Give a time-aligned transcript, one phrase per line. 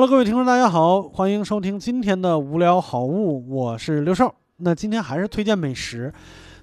[0.00, 4.32] Hello，各位听众，大家好，欢迎收听今天的无聊好物，我是刘少。
[4.58, 6.14] 那今天还是推荐美食，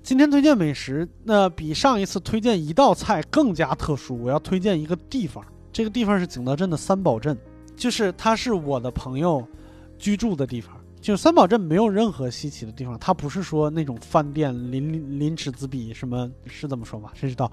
[0.01, 4.17] 今天推荐美食，那比上一次推荐一道菜更加特殊。
[4.23, 7.37] 我要推荐一个地方，这个地方是景德镇的三宝镇，
[7.75, 9.45] 就是它是我的朋友
[9.97, 10.73] 居住的地方。
[11.05, 17.11] 就三宝镇没有任何稀奇的地方，它不是说那种饭店鳞鳞齿子比，什么是这么说吧？
[17.13, 17.51] 谁知道？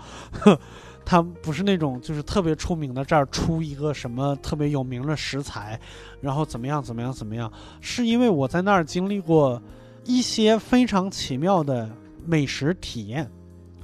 [1.05, 5.79] 它不是那种就是特别出名的，这儿出一个什么特别有名的食材，
[6.23, 7.53] 然后怎么样怎么样怎么样？
[7.83, 9.61] 是因为我在那儿经历过
[10.07, 11.91] 一些非常奇妙的
[12.25, 13.31] 美食体验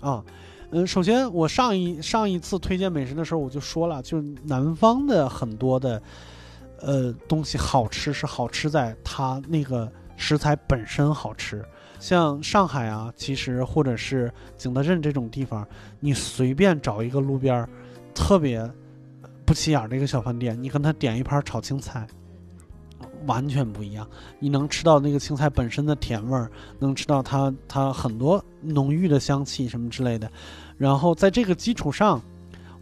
[0.01, 0.25] 啊。
[0.71, 6.03] 嗯，首先我上一上一次推荐美食的时候我就说了，就南方的很多的
[6.81, 11.65] 呃东西好吃是好吃在它那个食材本身好吃。
[12.01, 15.67] 像上海啊，其实或者是景德镇这种地方，
[15.99, 17.69] 你随便找一个路边儿
[18.15, 18.71] 特别
[19.45, 22.07] 不起眼的一个小饭店，你跟他点一盘炒青菜，
[23.27, 24.09] 完全不一样。
[24.39, 26.49] 你能吃到那个青菜本身的甜味儿，
[26.79, 30.31] 能吃到它它很多浓郁的香气什么之类的。
[30.77, 32.23] 然后在这个基础上，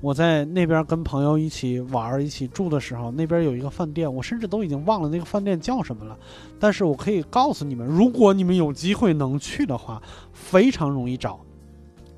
[0.01, 6.17] 我在那边跟朋友一起玩、一起住的时候，那边有一个饭店，我甚至都已经忘了那个饭店叫什么了。
[6.61, 10.01] 但是我可以告诉你们，如果你们有机会能去的话，
[10.33, 11.41] 非常容易找，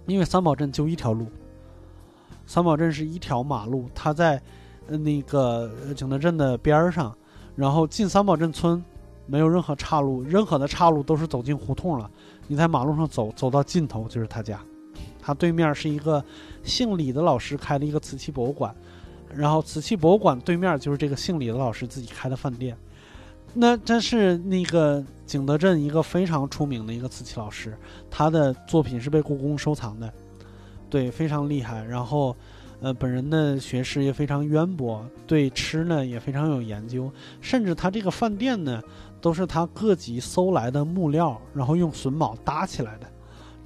[0.06, 1.26] 因为三宝镇就一条路。
[2.46, 4.42] 三宝镇是一条马路，它在
[4.88, 7.16] 那个景德镇的边上，
[7.54, 8.82] 然后进三宝镇村
[9.26, 12.10] 没有任何岔路，任何的岔路都是走进胡同了。
[12.48, 14.60] 你在马路上走，走到尽头就是他家。
[15.28, 16.24] 他对面是一个
[16.62, 18.74] 姓李的老师开的一个瓷器博物馆，
[19.34, 22.74] 然后瓷器博物馆对面就是这个姓李的老师自己开的饭店。
[23.52, 27.76] 那这是那个景德镇一个非常出名的一个瓷器老师，
[28.10, 30.10] 他的作品是被故宫收藏的，
[30.88, 31.84] 对，非常厉害。
[31.84, 32.34] 然后，
[32.80, 38.82] 呃，本人的学识也非常渊博，对吃呢也非常有研究，甚至他这个饭店呢
[39.20, 43.06] 都是他各级搜来的木料，然后用榫卯搭起来的。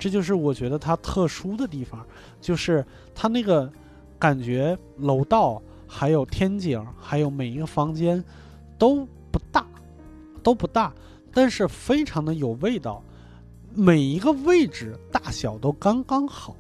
[0.03, 2.05] 这就是我觉得它特殊的地方，
[2.41, 3.73] 就是它那个
[4.19, 8.21] 感觉楼道，还有天井，还有每一个房间
[8.77, 9.65] 都不大，
[10.43, 10.93] 都不大，
[11.33, 13.01] 但是非常的有味道。
[13.77, 16.57] 每一个位置大小都刚刚好，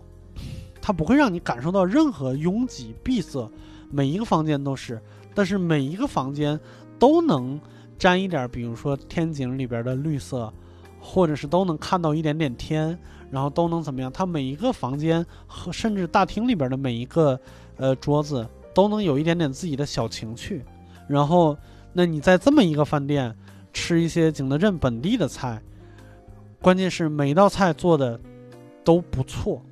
[0.81, 3.50] 它不会让你感受到任何拥挤闭塞。
[3.91, 5.02] 每一个房间都是，
[5.34, 6.58] 但是每一个房间
[6.97, 7.60] 都能
[7.98, 10.54] 沾一点，比如说天井里边的绿色，
[11.00, 12.97] 或者是都能看到一点点天。
[13.32, 14.12] 然后都能怎么样？
[14.12, 17.41] 它每一个房间和甚至大厅里边的每一个
[17.78, 20.62] 呃桌子都能有一点点自己的小情趣。
[21.09, 21.56] 然后，
[21.94, 23.34] 那你在这么一个饭店
[23.72, 25.60] 吃一些景德镇本地的菜，
[26.60, 28.20] 关键是每一道菜做的
[28.84, 29.62] 都不错，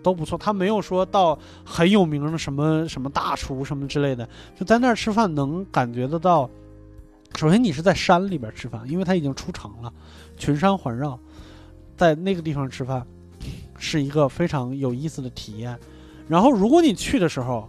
[0.00, 0.38] 都不错。
[0.38, 6.48] 他没有说到很有名的什么什么大厨什么之类的，就在那儿吃饭能感觉得到。
[7.36, 9.92] 首先，你是在山里边吃饭，因为它已经出城了，
[10.36, 11.18] 群山环绕。
[11.96, 13.06] 在那个地方吃饭，
[13.78, 15.78] 是一个非常有意思的体验。
[16.28, 17.68] 然后，如果你去的时候，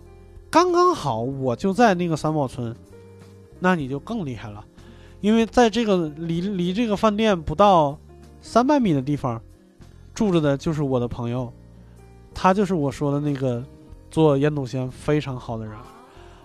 [0.50, 2.74] 刚刚好我就在那个三宝村，
[3.59, 4.63] 那你就更厉害了，
[5.19, 8.00] 因为在这个离离这个饭店不到
[8.41, 9.41] 三百米的地方，
[10.13, 11.52] 住着的就是我的朋友，
[12.34, 13.62] 他就是我说的那个
[14.09, 15.75] 做腌笃鲜非常好的人，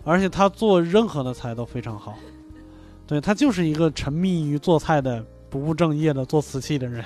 [0.03, 2.15] 而且他做任何的菜都非常好。
[3.07, 5.25] 对他就是一个沉迷于做菜的。
[5.51, 7.05] 不务正业的做瓷器的人，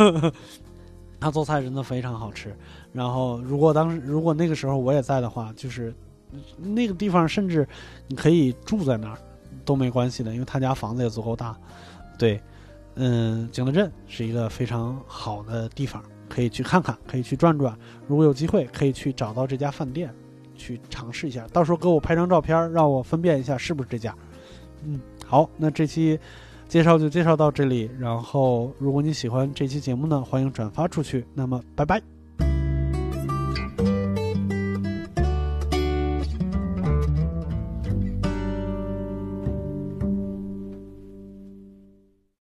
[1.20, 2.56] 他做菜真的非常好吃。
[2.92, 5.94] 然后，如果当时如果那个时候我也在的话，就是
[6.56, 7.68] 那个地方，甚至
[8.08, 9.18] 你可以住在那儿
[9.64, 11.54] 都没关系的，因为他家房子也足够大。
[12.18, 12.40] 对，
[12.94, 17.76] 嗯，景德镇是一个非常好的地方，可以去看看，可以去转转。
[18.08, 20.12] 如果有机会，可以去找到这家饭店
[20.56, 21.46] 去尝试一下。
[21.52, 24.16] 到时候给我拍张照片，让我分辨一下是不是这家。
[24.84, 26.18] 嗯，好，那这期。
[26.70, 31.26] 介绍就介绍到这里，然后如果你喜欢这期节目呢，欢迎转发出去。
[31.34, 32.00] 那么，拜拜。